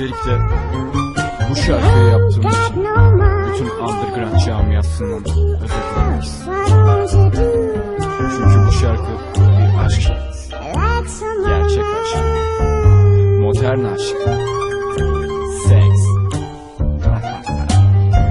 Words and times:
Öncelikle 0.00 0.38
bu 1.50 1.56
şarkıyı 1.56 2.06
yaptığım 2.06 2.42
için 2.42 2.84
bütün 3.48 3.66
underground 3.66 4.46
camiasından 4.46 5.20
özür 5.20 5.32
dilemek 5.96 6.24
istiyorum. 6.24 7.08
Çünkü 8.18 8.66
bu 8.66 8.72
şarkı 8.72 9.12
bir 9.36 9.84
aşk 9.86 10.00
şarkısı. 10.00 10.50
Gerçek 11.46 11.84
aşk. 12.02 12.16
Modern 13.40 13.84
aşk. 13.84 14.16
Seks. 15.68 16.02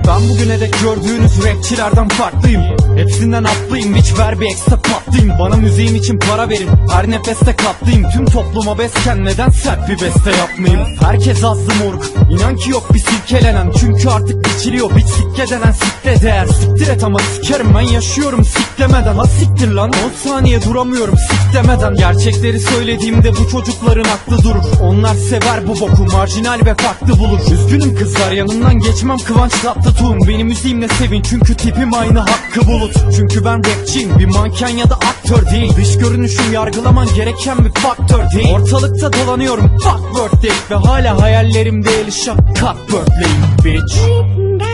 Ben 0.07 0.29
bugüne 0.29 0.59
dek 0.59 0.75
gördüğünüz 0.81 1.45
rapçilerden 1.45 2.07
farklıyım 2.07 2.78
Hepsinden 2.99 3.43
atlıyım 3.43 3.95
hiç 3.95 4.19
ver 4.19 4.39
bir 4.39 4.45
ekstra 4.45 4.81
patlayayım. 4.81 5.39
Bana 5.39 5.55
müziğim 5.55 5.95
için 5.95 6.19
para 6.19 6.49
verin 6.49 6.69
her 6.91 7.11
nefeste 7.11 7.55
katlayayım. 7.55 8.09
Tüm 8.09 8.25
topluma 8.25 8.77
besken 8.77 9.25
neden 9.25 9.49
sert 9.49 9.89
bir 9.89 10.01
beste 10.01 10.31
yapmayayım? 10.31 10.97
Herkes 11.01 11.43
azdı 11.43 11.71
moruk 11.85 12.05
inan 12.31 12.55
ki 12.55 12.69
yok 12.69 12.93
bir 12.93 12.99
silkelenen. 12.99 13.71
Çünkü 13.79 14.09
artık 14.09 14.45
biçiliyor 14.45 14.95
bit 14.95 15.07
sikke 15.07 15.49
denen 15.49 15.71
sikte 15.71 16.21
değer. 16.21 16.45
Siktir 16.45 16.87
et 16.87 17.03
ama 17.03 17.19
sikerim 17.19 17.75
ben 17.75 17.81
yaşıyorum 17.81 18.45
sik 18.45 18.79
demeden. 18.79 19.15
Ha 19.15 19.25
siktir 19.25 19.71
lan 19.71 19.91
10 20.25 20.29
saniye 20.29 20.63
duramıyorum 20.63 21.15
sik 21.17 21.53
demeden. 21.53 21.95
Gerçekleri 21.95 22.59
söylediğimde 22.59 23.31
bu 23.31 23.49
çocukların 23.51 24.09
aklı 24.09 24.43
durur. 24.43 24.63
Onlar 24.81 25.15
sever 25.15 25.67
bu 25.67 25.79
boku 25.79 26.03
marjinal 26.03 26.59
ve 26.65 26.75
farklı 26.75 27.19
bulur. 27.19 27.39
Üzgünüm 27.51 27.95
kızlar 27.95 28.31
yanından 28.31 28.79
geçmem 28.79 29.17
Kıvanç 29.17 29.51
Tatlıtuğ'um 29.51 30.19
Benim 30.27 30.47
müziğimle 30.47 30.87
sevin 30.87 31.21
çünkü 31.21 31.55
tipim 31.55 31.93
aynı 31.93 32.19
hakkı 32.19 32.67
bulut 32.95 33.15
Çünkü 33.15 33.45
ben 33.45 33.57
rapçiyim. 33.57 34.19
Bir 34.19 34.25
manken 34.25 34.69
ya 34.69 34.89
da 34.89 34.95
aktör 34.95 35.51
değil. 35.51 35.75
Dış 35.75 35.97
görünüşüm 35.97 36.53
yargılaman 36.53 37.07
gereken 37.15 37.65
bir 37.65 37.71
faktör 37.71 38.23
değil. 38.35 38.53
Ortalıkta 38.53 39.13
dolanıyorum. 39.13 39.77
Fuck 39.77 40.15
word 40.15 40.43
değil 40.43 40.53
Ve 40.71 40.75
hala 40.75 41.21
hayallerimde 41.21 42.01
Elisha 42.01 42.35
Cuthbert'leyim 42.35 43.43
bitch 43.63 44.68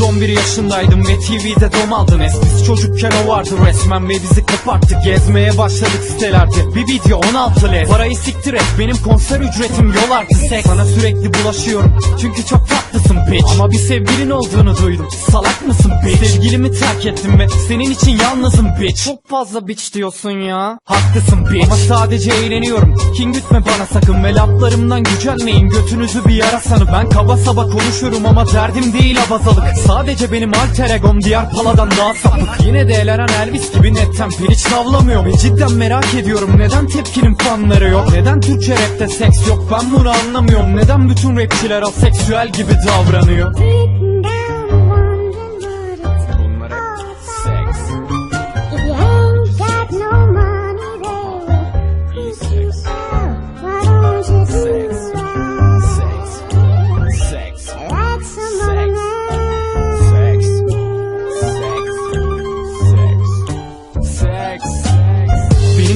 11 0.00 0.28
yaşındaydım 0.28 1.00
ve 1.08 1.18
TV'de 1.18 1.72
dom 1.72 1.92
aldım. 1.92 2.22
Eskisi 2.22 2.64
çocukken 2.64 3.12
o 3.24 3.28
vardı 3.28 3.50
resmen 3.66 4.08
ve 4.08 4.14
bizi 4.14 4.46
koparttı. 4.46 4.98
Gezmeye 5.04 5.58
başladık 5.58 6.04
sitelerde. 6.10 6.74
Bir 6.74 6.82
video 6.82 7.18
16 7.18 7.72
led. 7.72 7.86
Parayı 7.86 8.16
siktir 8.16 8.54
et 8.54 8.64
benim 8.78 8.96
konser 8.96 9.40
ücretim 9.40 9.86
yol 9.86 10.10
artı 10.10 10.34
seks. 10.34 10.66
Sana 10.66 10.84
sürekli 10.84 11.34
bulaşıyorum 11.34 11.98
çünkü 12.20 12.46
çok 12.46 12.68
tatlısın 12.68 13.16
bitch. 13.32 13.52
Ama 13.54 13.70
bir 13.70 13.78
sevgilin 13.78 14.30
olduğunu 14.30 14.76
duydum. 14.76 15.08
Salak 15.30 15.66
mısın 15.66 15.92
bitch? 16.06 16.26
Sevgilimi 16.26 16.72
terk 16.72 17.06
ettim 17.06 17.38
ve 17.38 17.48
senin 17.68 17.90
için 17.90 18.10
yalnızım 18.10 18.68
bitch. 18.80 19.04
Çok 19.04 19.28
fazla 19.28 19.68
bitch 19.68 19.94
diyorsun 19.94 20.30
ya. 20.30 20.78
Haklısın 20.84 21.50
bitch. 21.52 21.66
Ama 21.66 21.76
sadece 21.76 22.30
eğleniyorum. 22.30 22.94
Kin 23.16 23.32
gütme 23.32 23.60
bana 23.66 23.86
sakın 23.86 24.24
Ve 24.24 24.34
laflarımdan 24.34 25.02
gücenmeyin. 25.02 25.68
Götünüzü 25.68 26.24
bir 26.24 26.34
yara 26.34 26.60
sanı 26.60 26.92
Ben 26.92 27.08
kaba 27.08 27.36
saba 27.36 27.70
konuşurum 27.70 28.26
ama 28.26 28.52
derdim 28.52 28.92
değil 28.92 29.16
abazalık 29.28 29.64
Sadece 29.90 30.32
benim 30.32 30.54
alter 30.54 30.90
egom 30.90 31.22
diğer 31.22 31.50
paladan 31.50 31.90
daha 31.90 32.14
sapık 32.14 32.66
Yine 32.66 32.88
de 32.88 32.94
elenen 32.94 33.28
Elvis 33.42 33.72
gibi 33.74 33.94
netten 33.94 34.30
piliç 34.30 34.62
tavlamıyor 34.62 35.26
Ve 35.26 35.38
cidden 35.38 35.72
merak 35.72 36.14
ediyorum 36.14 36.50
neden 36.56 36.86
tepkinin 36.86 37.34
fanları 37.34 37.88
yok? 37.88 38.12
Neden 38.12 38.40
Türkçe 38.40 38.72
rapte 38.72 39.08
seks 39.08 39.48
yok? 39.48 39.68
Ben 39.72 39.92
bunu 39.92 40.10
anlamıyorum. 40.10 40.76
Neden 40.76 41.08
bütün 41.08 41.36
rapçiler 41.36 41.82
aseksüel 41.82 42.48
gibi 42.52 42.72
davranıyor 42.86 43.54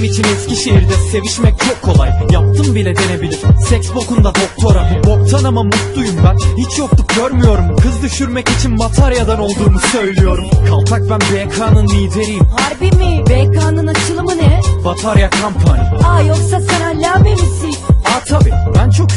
Benim 0.04 0.12
için 0.12 0.24
Eskişehir'de 0.24 0.94
sevişmek 1.12 1.54
çok 1.58 1.82
kolay. 1.82 2.10
Yaptım 2.30 2.74
bile 2.74 2.96
denebilir. 2.96 3.40
Seks 3.68 3.94
bokunda 3.94 4.32
doktora 4.34 5.00
Bu 5.04 5.06
boktan 5.06 5.44
ama 5.44 5.62
mutluyum 5.62 6.16
ben. 6.24 6.36
Hiç 6.56 6.78
yokluk 6.78 7.14
görmüyorum. 7.14 7.76
Kız 7.76 8.02
düşürmek 8.02 8.48
için 8.48 8.78
bataryadan 8.78 9.40
olduğumu 9.40 9.78
söylüyorum. 9.92 10.44
Kaltak 10.68 11.02
ben 11.10 11.20
BK'nın 11.20 11.88
lideriyim. 11.88 12.44
Harbi 12.44 12.96
mi? 12.96 13.24
BK'nın 13.26 13.86
açılımı 13.86 14.36
ne? 14.36 14.60
Batarya 14.84 15.30
Company 15.30 15.80
Aa 16.04 16.20
yoksa 16.22 16.60
sen 16.60 16.80
allame 16.80 17.30
misin? 17.30 17.74
Aa 18.04 18.24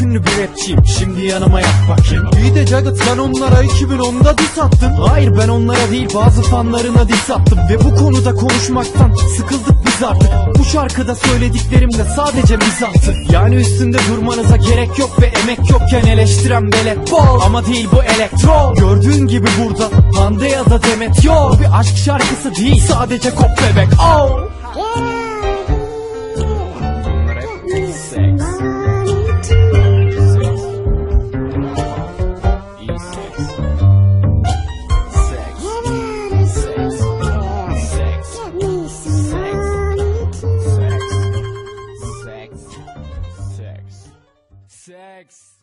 ünlü 0.07 0.23
bir 0.23 0.43
rapçiyim 0.43 0.85
Şimdi 0.85 1.25
yanıma 1.25 1.61
yat 1.61 1.75
bakayım. 1.89 2.29
İyi 2.43 2.55
de 2.55 2.67
Jagged 2.67 2.95
sen 2.95 3.17
onlara 3.17 3.63
2010'da 3.63 4.37
diss 4.37 4.57
attın. 4.57 4.91
Hayır 4.91 5.37
ben 5.37 5.47
onlara 5.47 5.91
değil 5.91 6.09
bazı 6.15 6.41
fanlarına 6.41 7.07
diss 7.07 7.29
attım. 7.29 7.59
Ve 7.69 7.83
bu 7.83 7.95
konuda 7.95 8.35
konuşmaktan 8.35 9.13
sıkıldık 9.37 9.85
biz 9.85 10.03
artık. 10.03 10.29
Bu 10.59 10.65
şarkıda 10.65 11.15
söylediklerim 11.15 11.93
de 11.93 12.03
sadece 12.15 12.57
mizahtı 12.57 13.13
Yani 13.31 13.55
üstünde 13.55 13.97
durmanıza 14.11 14.57
gerek 14.57 14.99
yok 14.99 15.21
ve 15.21 15.25
emek 15.25 15.69
yokken 15.69 16.05
eleştiren 16.07 16.71
belet 16.71 17.11
bol. 17.11 17.41
Ama 17.45 17.65
değil 17.65 17.87
bu 17.91 18.03
elektro. 18.03 18.75
Gördüğün 18.75 19.27
gibi 19.27 19.47
burada 19.63 19.89
Hande 20.19 20.47
ya 20.47 20.65
da 20.65 20.83
Demet 20.83 21.23
Yo 21.23 21.33
Bu 21.53 21.59
bir 21.59 21.79
aşk 21.79 21.97
şarkısı 21.97 22.55
değil 22.55 22.81
sadece 22.87 23.29
kop 23.29 23.49
bebek. 23.49 23.87
Oh 23.99 24.56
Thanks. 45.17 45.56